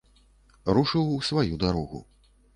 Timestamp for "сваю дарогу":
1.29-2.05